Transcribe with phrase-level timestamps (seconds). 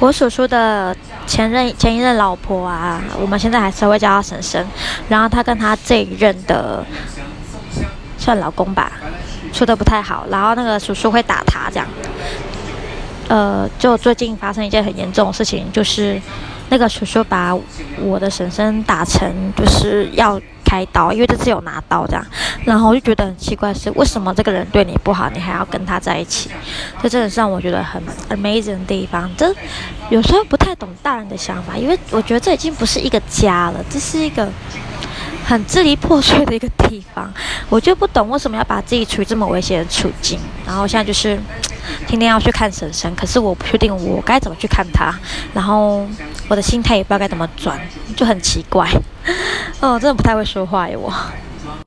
[0.00, 0.96] 我叔叔的
[1.26, 4.64] 前任前一任老婆啊，我们现在还是会叫她婶婶。
[5.08, 6.84] 然后她跟她这一任的
[8.16, 8.92] 算老公吧，
[9.52, 10.24] 处的不太好。
[10.30, 11.86] 然后那个叔叔会打她这样。
[13.28, 16.20] 呃，就最近发生一件很严重的事情，就是
[16.70, 17.54] 那个叔叔把
[18.00, 22.26] 我的婶婶打成就是要开刀，因为这次有拿刀这样。
[22.66, 26.50] 然后我就觉得很奇怪，是为什么这个人对你不好，你还要跟他在一起？
[27.02, 29.30] 这真的是让我觉得很 amazing 的地方。
[29.38, 29.54] 这
[30.10, 34.46] 有时候不太懂大人的想法，因为我觉得这已经不是一个家了，这是一个。
[35.48, 37.32] 很支离破碎的一个地方，
[37.70, 40.38] 我就不懂为什么要把自己处于这么危险的处境。
[40.66, 41.40] 然后现在就是
[42.06, 45.10] 天天要去看婶婶，可是我不确定我该怎么去看她，
[45.54, 46.06] 然后
[46.48, 47.80] 我的心态也不知道该怎么转，
[48.14, 48.86] 就很奇怪。
[49.80, 51.12] 哦，真的不太会说话耶我。